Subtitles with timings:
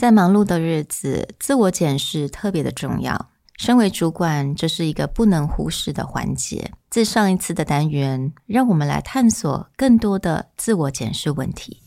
[0.00, 3.28] 在忙碌的日子，自我检视特别的重要。
[3.58, 6.70] 身为主管，这是一个不能忽视的环节。
[6.88, 11.82] 自上一次的单元，让我们来探索更多的自我检视问题。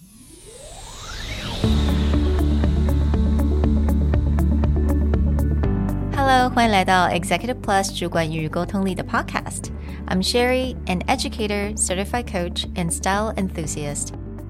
[6.16, 9.72] Hello，欢迎来到 Executive Plus 主管与沟通力的 Podcast。
[10.06, 14.10] I'm Sherry, an educator, certified coach, and style enthusiast.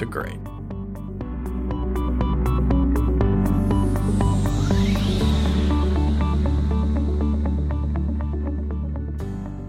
[0.00, 0.32] to great.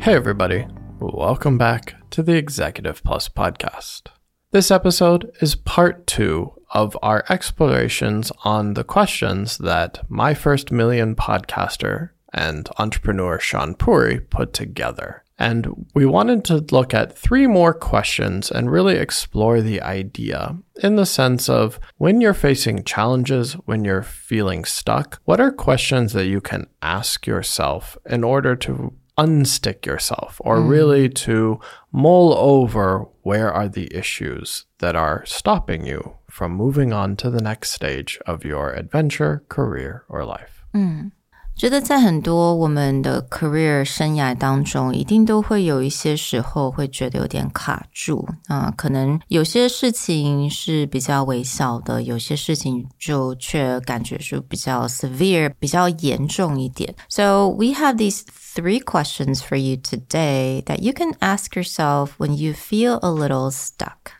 [0.01, 0.67] Hey, everybody.
[0.99, 4.03] Welcome back to the Executive Plus podcast.
[4.51, 11.13] This episode is part two of our explorations on the questions that my first million
[11.13, 15.25] podcaster and entrepreneur Shaan Puri put together.
[15.41, 20.97] And we wanted to look at three more questions and really explore the idea in
[20.97, 26.27] the sense of when you're facing challenges, when you're feeling stuck, what are questions that
[26.27, 30.69] you can ask yourself in order to unstick yourself or mm.
[30.69, 31.59] really to
[31.91, 37.41] mull over where are the issues that are stopping you from moving on to the
[37.41, 40.63] next stage of your adventure, career, or life.
[40.75, 41.11] Mm.
[41.60, 48.70] 觉得在很多我们的 career 生涯当中，一定都会有一些时候会觉得有点卡住啊。
[48.76, 56.94] 可能有些事情是比较微小的，有些事情就却感觉是比较 severe、比较严重一点。
[57.08, 58.20] So we have these
[58.54, 63.50] three questions for you today that you can ask yourself when you feel a little
[63.50, 64.12] stuck.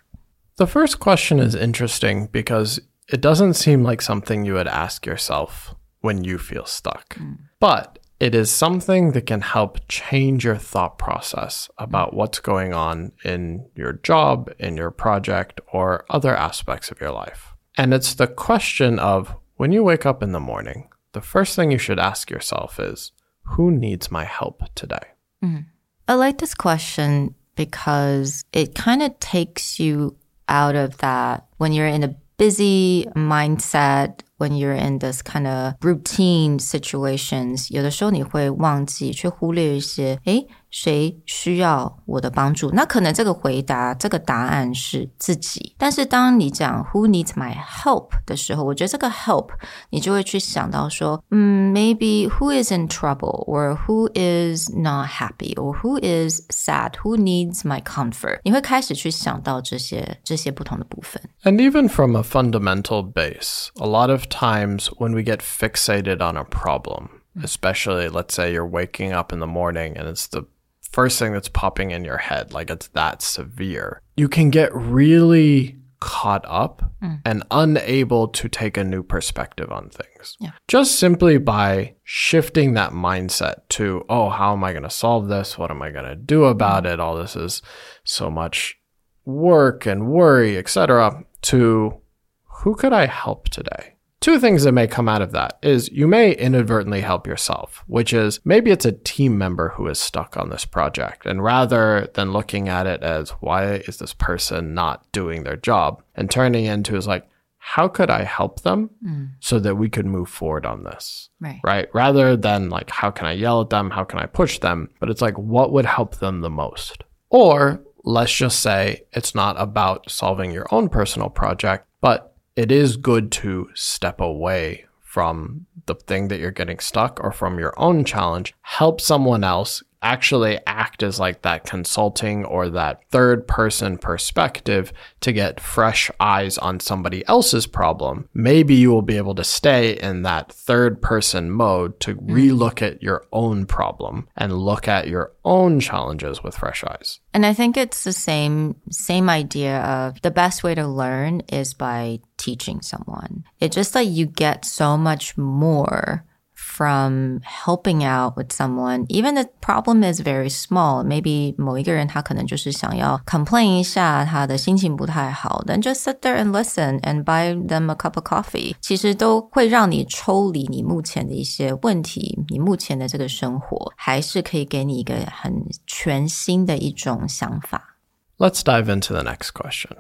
[0.57, 5.75] The first question is interesting because it doesn't seem like something you would ask yourself
[6.02, 7.16] when you feel stuck.
[7.16, 7.38] Mm.
[7.60, 13.14] But it is something that can help change your thought process about what's going on
[13.24, 17.56] in your job, in your project, or other aspects of your life.
[17.78, 21.72] And it's the question of when you wake up in the morning, the first thing
[21.72, 23.12] you should ask yourself is,
[23.44, 25.08] who needs my help today?
[25.44, 25.66] Mm.
[26.08, 30.16] I like this question because it kind of takes you
[30.48, 35.75] out of that when you're in a busy mindset when you're in this kind of
[35.81, 42.71] routine situations，有的时候你会忘记去忽略一些，诶，谁需要我的帮助？
[42.73, 45.75] 那可能这个回答，这个答案是自己。
[45.79, 49.49] 但是当你讲 Who needs my help 的时候，我觉得这个 help
[49.91, 57.17] 你就会去想到说，嗯，maybe who is in trouble or who is not happy or who is sad, who
[57.17, 58.41] needs my comfort？
[58.45, 61.23] 你会开始去想到这些这些不同的部分。
[61.45, 66.46] And even from a fundamental base, a lot of times when we get fixated on a
[66.46, 70.46] problem, especially let's say you're waking up in the morning and it's the
[70.82, 75.78] first thing that's popping in your head, like it's that severe, you can get really
[76.02, 77.22] caught up mm.
[77.24, 80.36] and unable to take a new perspective on things.
[80.40, 80.52] Yeah.
[80.68, 85.58] Just simply by shifting that mindset to, oh, how am I going to solve this?
[85.58, 87.00] What am I going to do about it?
[87.00, 87.62] All this is
[88.04, 88.80] so much
[89.26, 91.24] work and worry, etc.
[91.44, 92.02] to
[92.46, 93.96] who could I help today?
[94.22, 98.14] Two things that may come out of that is you may inadvertently help yourself, which
[98.14, 101.26] is maybe it's a team member who is stuck on this project.
[101.26, 106.04] And rather than looking at it as why is this person not doing their job
[106.14, 107.28] and turning into is like,
[107.58, 109.30] how could I help them mm.
[109.40, 111.30] so that we could move forward on this?
[111.40, 111.60] Right.
[111.64, 111.90] Right.
[111.92, 113.90] Rather than like, how can I yell at them?
[113.90, 114.90] How can I push them?
[115.00, 117.04] But it's like, what would help them the most?
[117.32, 122.98] Or let's just say it's not about solving your own personal project, but it is
[122.98, 128.06] good to step away from the thing that you're getting stuck or from your own
[128.06, 134.92] challenge, help someone else actually act as like that consulting or that third person perspective
[135.20, 139.98] to get fresh eyes on somebody else's problem, maybe you will be able to stay
[140.00, 142.30] in that third person mode to mm.
[142.30, 147.20] relook at your own problem and look at your own challenges with fresh eyes.
[147.34, 151.74] And I think it's the same same idea of the best way to learn is
[151.74, 153.45] by teaching someone.
[153.59, 156.25] It's just like you get so much more
[156.59, 161.05] from helping out with someone, even the problem is very small.
[161.05, 168.25] Maybe 某一个人他可能就是想要 complain 一下他的心情不太好，then just sit there and listen and buy them a cup of
[168.25, 177.99] coffee，其实都会让你抽离你目前的一些问题，你目前的这个生活，还是可以给你一个很全新的一种想法。
[178.39, 179.97] Let's dive into the next question.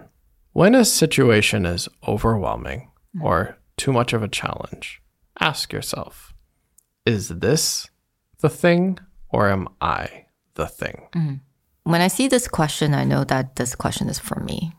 [0.54, 3.24] When a situation is overwhelming mm.
[3.24, 5.02] or too much of a challenge,
[5.40, 6.34] ask yourself
[7.06, 7.90] Is this
[8.40, 9.00] the thing
[9.30, 10.26] or am I
[10.56, 11.08] the thing?
[11.14, 11.40] Mm.
[11.84, 14.74] When I see this question, I know that this question is for me.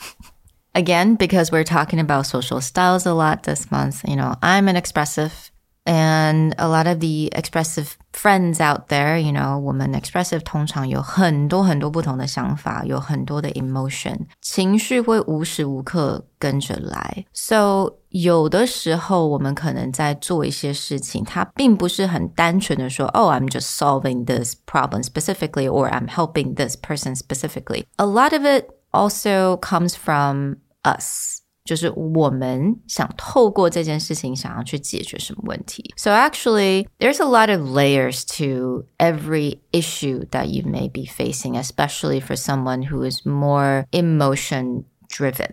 [0.74, 4.76] Again, because we're talking about social styles a lot this month, you know, I'm an
[4.76, 5.50] expressive
[5.85, 17.25] and a lot of the expressive friends out there, you know, 我们 expressive 通常有很多很多不同的想法，有很多的 emotion，情绪会无时无刻跟着来。
[17.33, 27.85] So 有的时候我们可能在做一些事情，它并不是很单纯的说，Oh, I'm just solving this problem specifically, or I'm helping this person specifically.
[27.95, 31.39] A lot of it also comes from us.
[31.65, 35.93] 就是我们想透过这件事情想要去解决什么问题。
[35.95, 42.19] So actually, there's a lot of layers to every issue that you may be facing, especially
[42.19, 45.51] for someone who is more emotion driven.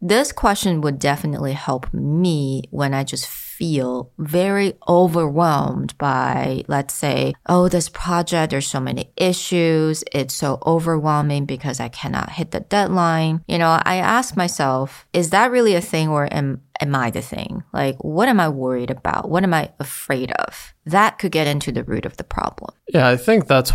[0.00, 3.26] This question would definitely help me when I just
[3.63, 10.03] feel very overwhelmed by, let's say, oh, this project, there's so many issues.
[10.11, 13.41] It's so overwhelming because I cannot hit the deadline.
[13.47, 17.21] You know, I ask myself, is that really a thing or am, am I the
[17.21, 17.63] thing?
[17.71, 19.29] Like, what am I worried about?
[19.29, 20.73] What am I afraid of?
[20.85, 22.75] That could get into the root of the problem.
[22.89, 23.71] Yeah, I think that's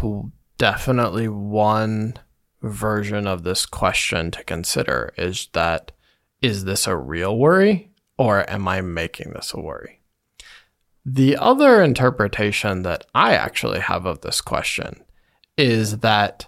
[0.59, 2.19] definitely one
[2.61, 5.93] version of this question to consider is that
[6.43, 7.88] is this a real worry
[8.19, 10.01] or am I making this a worry?
[11.07, 15.05] The other interpretation that I actually have of this question
[15.57, 16.47] is that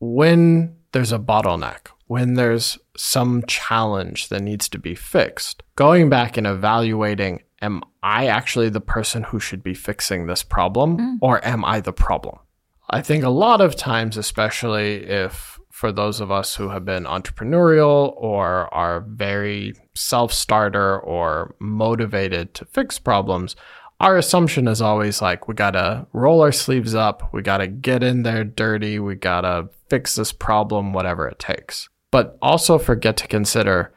[0.00, 6.36] when there's a bottleneck, when there's some challenge that needs to be fixed, going back
[6.36, 11.18] and evaluating, am I actually the person who should be fixing this problem mm.
[11.20, 12.38] or am I the problem?
[12.90, 17.02] I think a lot of times, especially if for those of us who have been
[17.02, 23.56] entrepreneurial or are very self starter or motivated to fix problems,
[23.98, 28.22] our assumption is always like, we gotta roll our sleeves up, we gotta get in
[28.22, 31.88] there dirty, we gotta fix this problem, whatever it takes.
[32.12, 33.92] But also forget to consider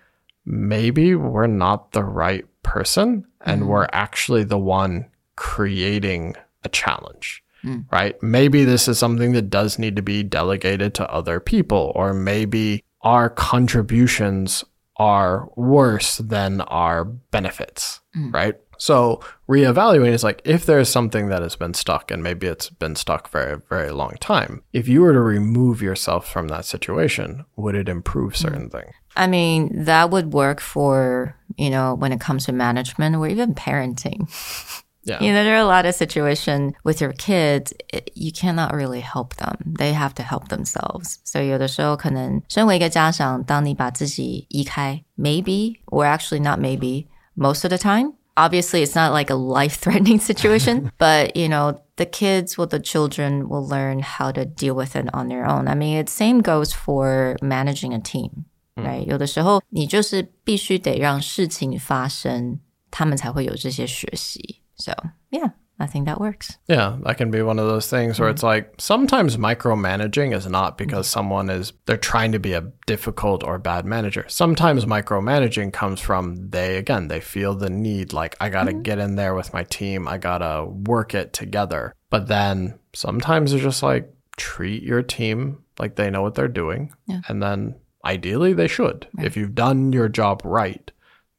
[0.47, 3.69] maybe we're not the right person and mm-hmm.
[3.69, 7.85] we're actually the one creating a challenge Mm.
[7.91, 8.21] right?
[8.23, 12.83] Maybe this is something that does need to be delegated to other people, or maybe
[13.01, 14.63] our contributions
[14.97, 18.33] are worse than our benefits, mm.
[18.33, 18.55] right?
[18.79, 22.95] So reevaluating is like if there's something that has been stuck and maybe it's been
[22.95, 27.45] stuck for a very long time, if you were to remove yourself from that situation,
[27.55, 28.37] would it improve mm.
[28.37, 28.93] certain things?
[29.15, 33.55] I mean, that would work for, you know, when it comes to management or even
[33.55, 34.29] parenting.
[35.06, 35.20] Yeah.
[35.20, 39.00] You know, there are a lot of situations with your kids, it- you cannot really
[39.00, 39.56] help them.
[39.76, 41.16] They have to help themselves.
[41.24, 47.06] So 有的时候可能身为一个家长，当你把自己移开，maybe or actually not maybe
[47.36, 48.12] most of the time.
[48.36, 53.46] Obviously, it's not like a life-threatening situation, but you know, the kids or the children
[53.48, 55.66] will learn how to deal with it on their own.
[55.68, 58.44] I mean, it same goes for managing a team,
[58.76, 59.04] right?
[59.04, 62.60] 有的时候你就是必须得让事情发生，
[62.90, 64.60] 他们才会有这些学习。
[64.77, 64.93] so
[65.31, 66.57] yeah, I think that works.
[66.67, 68.47] Yeah, that can be one of those things where it's mm-hmm.
[68.47, 73.59] like sometimes micromanaging is not because someone is they're trying to be a difficult or
[73.59, 74.25] bad manager.
[74.27, 78.81] Sometimes micromanaging comes from they again, they feel the need like I got to mm-hmm.
[78.81, 81.93] get in there with my team, I got to work it together.
[82.09, 86.93] But then sometimes it's just like treat your team like they know what they're doing.
[87.27, 89.07] And then ideally they should.
[89.19, 90.91] If you've done your job right,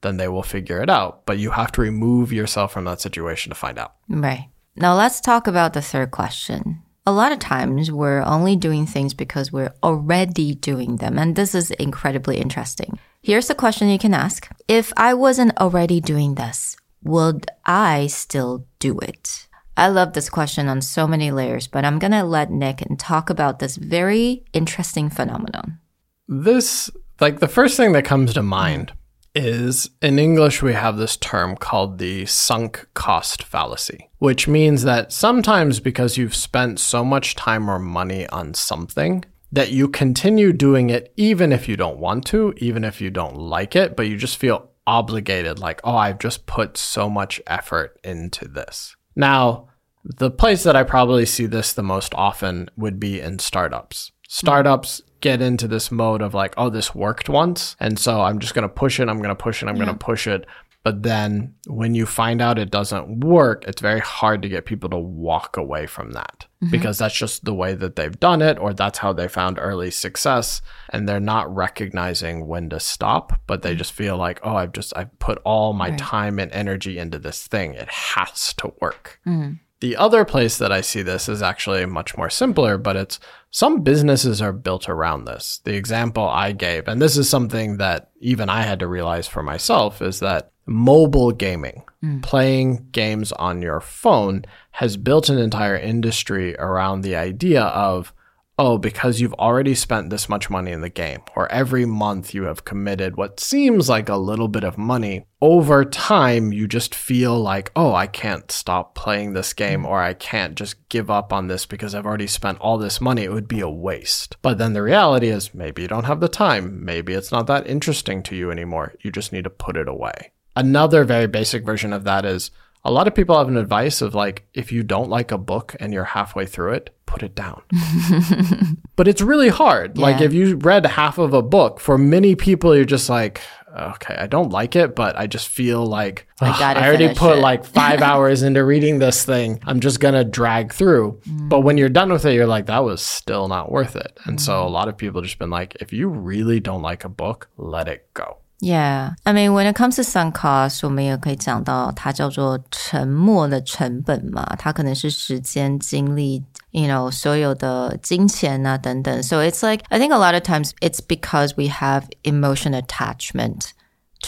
[0.02, 3.50] then they will figure it out, but you have to remove yourself from that situation
[3.50, 3.94] to find out.
[4.08, 4.48] Right.
[4.76, 6.82] Now let's talk about the third question.
[7.06, 11.18] A lot of times we're only doing things because we're already doing them.
[11.18, 12.98] And this is incredibly interesting.
[13.22, 14.48] Here's the question you can ask.
[14.68, 19.48] If I wasn't already doing this, would I still do it?
[19.76, 22.98] I love this question on so many layers, but I'm going to let Nick and
[22.98, 25.78] talk about this very interesting phenomenon.
[26.26, 26.90] This,
[27.20, 28.92] like, the first thing that comes to mind
[29.38, 35.12] is in English, we have this term called the sunk cost fallacy, which means that
[35.12, 40.90] sometimes because you've spent so much time or money on something, that you continue doing
[40.90, 44.16] it even if you don't want to, even if you don't like it, but you
[44.16, 48.96] just feel obligated, like, oh, I've just put so much effort into this.
[49.14, 49.68] Now,
[50.04, 54.12] the place that I probably see this the most often would be in startups.
[54.28, 57.76] Startups get into this mode of like, oh, this worked once.
[57.80, 59.08] And so I'm just going to push it.
[59.08, 59.68] I'm going to push it.
[59.68, 60.46] I'm going to push it.
[60.84, 64.88] But then when you find out it doesn't work, it's very hard to get people
[64.90, 66.70] to walk away from that mm-hmm.
[66.70, 69.90] because that's just the way that they've done it or that's how they found early
[69.90, 70.62] success.
[70.90, 73.78] And they're not recognizing when to stop, but they mm-hmm.
[73.78, 77.46] just feel like, oh, I've just, I've put all my time and energy into this
[77.46, 77.74] thing.
[77.74, 79.20] It has to work.
[79.26, 79.54] Mm-hmm.
[79.80, 83.20] The other place that I see this is actually much more simpler, but it's
[83.50, 85.60] some businesses are built around this.
[85.64, 89.42] The example I gave, and this is something that even I had to realize for
[89.42, 92.20] myself, is that mobile gaming, hmm.
[92.20, 98.12] playing games on your phone, has built an entire industry around the idea of
[98.58, 102.42] oh, because you've already spent this much money in the game, or every month you
[102.44, 107.38] have committed what seems like a little bit of money, over time you just feel
[107.38, 111.46] like, oh, I can't stop playing this game, or I can't just give up on
[111.46, 113.22] this because I've already spent all this money.
[113.22, 114.36] It would be a waste.
[114.42, 116.84] But then the reality is maybe you don't have the time.
[116.84, 118.94] Maybe it's not that interesting to you anymore.
[119.02, 120.32] You just need to put it away.
[120.56, 122.50] Another very basic version of that is
[122.84, 125.74] a lot of people have an advice of like, if you don't like a book
[125.80, 127.62] and you're halfway through it, put it down.
[128.96, 129.98] but it's really hard.
[129.98, 133.40] Like, if you read half of a book, for many people, you're just like,
[133.76, 137.38] okay, I don't like it, but I just feel like I "Ugh, I already put
[137.38, 139.60] it." like five hours into reading this thing.
[139.66, 141.20] I'm just going to drag through.
[141.28, 141.48] Mm.
[141.48, 144.18] But when you're done with it, you're like, that was still not worth it.
[144.24, 144.66] And so Mm.
[144.66, 147.88] a lot of people just been like, if you really don't like a book, let
[147.88, 148.38] it go.
[148.59, 159.21] Yeah, I mean, when it comes to sunk cost，我们也可以讲到它叫做沉没的成本嘛，它可能是时间、精力，you know，所有的金钱啊等等。
[159.21, 163.71] So it's like I think a lot of times it's because we have emotion attachment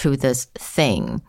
[0.01, 1.22] to this thing.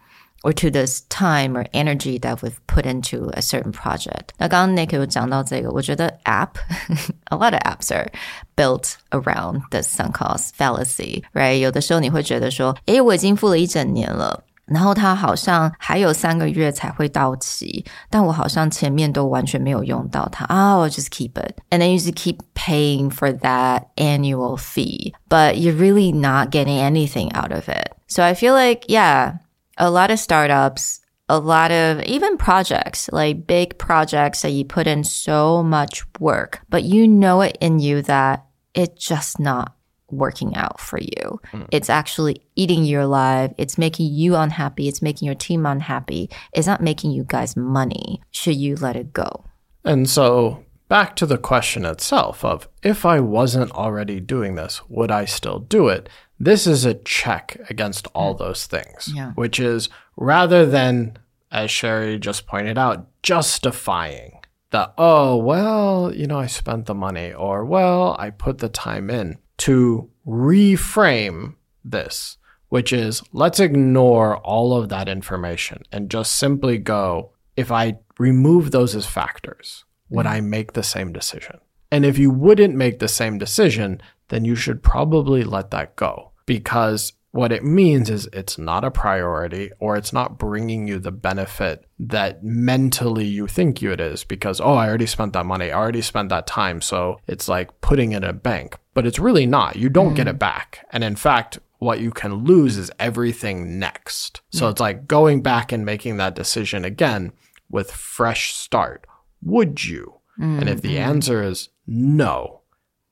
[0.43, 4.29] Or to this time or energy that we've put into a certain project.
[4.39, 6.51] 那刚刚 Nick 有讲到这个，我觉得 app,
[7.25, 8.13] a lot of apps are
[8.55, 11.57] built around the sunk cost fallacy, right?
[11.57, 14.45] 有的时候你会觉得说，诶，我已经付了一整年了。
[14.67, 25.77] 然后它好像还有三个月才会到期，但我好像前面都完全没有用到它啊，我 just keep it, and then you just keep paying for that annual fee, but you're
[25.77, 27.93] really not getting anything out of it.
[28.09, 29.39] So I feel like, yeah,
[29.82, 34.86] a lot of startups, a lot of even projects, like big projects that you put
[34.86, 38.46] in so much work, but you know it in you that
[38.76, 39.76] it's just not
[40.12, 41.42] working out for you.
[41.50, 41.64] Hmm.
[41.72, 43.54] It's actually eating your life.
[43.58, 44.88] It's making you unhappy.
[44.88, 46.30] It's making your team unhappy.
[46.54, 48.22] It's not making you guys money.
[48.30, 49.46] Should you let it go?
[49.84, 55.10] And so back to the question itself of if I wasn't already doing this, would
[55.10, 56.08] I still do it?
[56.44, 58.44] This is a check against all hmm.
[58.44, 59.32] those things, Yeah.
[59.34, 61.18] which is rather than,
[61.52, 64.40] as Sherry just pointed out, justifying
[64.72, 69.12] that, oh, well, you know, I spent the money or, well, I put the time
[69.12, 72.38] in to reframe this,
[72.70, 78.72] which is let's ignore all of that information and just simply go, if I remove
[78.72, 80.32] those as factors, would hmm.
[80.32, 81.60] I make the same decision?
[81.92, 86.31] And if you wouldn't make the same decision, then you should probably let that go
[86.52, 91.14] because what it means is it's not a priority or it's not bringing you the
[91.14, 95.72] benefit that mentally you think you it is because oh I already spent that money
[95.72, 96.82] I already spent that time.
[96.82, 99.78] So it's like putting it in a bank but it's really not.
[99.78, 100.40] You don't get it mm.
[100.40, 100.86] back.
[100.92, 104.42] And in fact what you can lose is everything next.
[104.50, 107.32] So it's like going back and making that decision again
[107.70, 109.08] with fresh start.
[109.42, 110.16] Would you?
[110.38, 111.12] And if the mm-hmm.
[111.12, 112.62] answer is no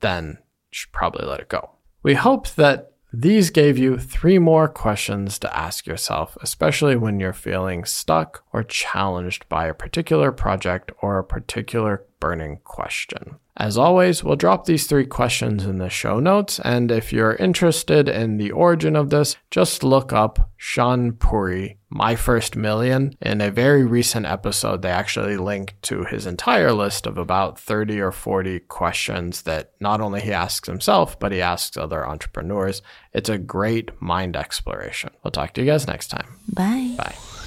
[0.01, 1.72] then you should probably let it go.
[2.03, 7.33] We hope that these gave you three more questions to ask yourself, especially when you're
[7.33, 13.35] feeling stuck or challenged by a particular project or a particular burning question.
[13.57, 18.07] As always, we'll drop these three questions in the show notes, and if you're interested
[18.07, 23.15] in the origin of this, just look up Shaan Puri, My First Million.
[23.21, 27.99] In a very recent episode, they actually link to his entire list of about 30
[27.99, 32.81] or 40 questions that not only he asks himself, but he asks other entrepreneurs.
[33.13, 35.09] It's a great mind exploration.
[35.21, 36.27] We'll talk to you guys next time.
[36.53, 36.95] Bye.
[36.97, 37.38] Bye.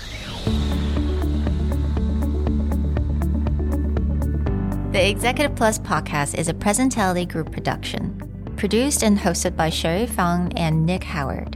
[4.92, 8.16] The Executive Plus podcast is a Presentality Group production,
[8.56, 11.56] produced and hosted by Sherry Fang and Nick Howard.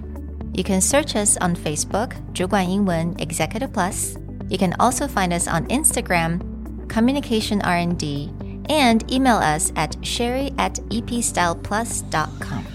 [0.53, 4.17] You can search us on Facebook, 主管英文 Executive Plus.
[4.49, 6.41] You can also find us on Instagram,
[6.89, 8.29] Communication R&D,
[8.69, 12.74] and email us at sherry at epstyleplus.com.